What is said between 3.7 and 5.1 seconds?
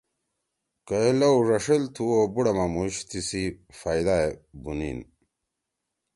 فئدا ئے بونیِن۔